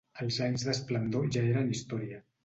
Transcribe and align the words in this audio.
Els 0.23 0.37
anys 0.43 0.63
d'esplendor 0.67 1.27
ja 1.35 1.43
eren 1.49 1.69
història. 1.75 2.19